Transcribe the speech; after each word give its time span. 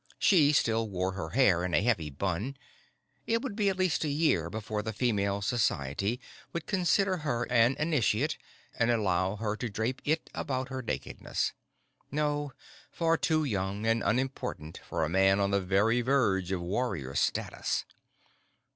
She 0.17 0.51
still 0.51 0.89
wore 0.89 1.11
her 1.11 1.29
hair 1.29 1.63
in 1.63 1.75
a 1.75 1.81
heavy 1.83 2.09
bun: 2.09 2.57
it 3.27 3.43
would 3.43 3.55
be 3.55 3.69
at 3.69 3.77
least 3.77 4.03
a 4.03 4.09
year 4.09 4.49
before 4.49 4.81
the 4.81 4.93
Female 4.93 5.43
Society 5.43 6.19
would 6.53 6.65
consider 6.65 7.17
her 7.17 7.43
an 7.51 7.75
initiate 7.77 8.39
and 8.79 8.89
allow 8.89 9.35
her 9.35 9.55
to 9.57 9.69
drape 9.69 10.01
it 10.03 10.27
about 10.33 10.69
her 10.69 10.81
nakedness. 10.81 11.53
No, 12.09 12.51
far 12.89 13.15
too 13.15 13.43
young 13.43 13.85
and 13.85 14.01
unimportant 14.03 14.79
for 14.89 15.03
a 15.03 15.07
man 15.07 15.39
on 15.39 15.51
the 15.51 15.61
very 15.61 16.01
verge 16.01 16.51
of 16.51 16.61
warrior 16.61 17.13
status. 17.13 17.85